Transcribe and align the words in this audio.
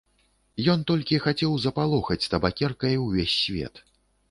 Ён 0.73 0.79
толькі 0.91 1.19
хацеў 1.25 1.53
запалохаць 1.67 2.29
табакеркай 2.33 2.99
увесь 3.05 3.39
свет. 3.45 3.87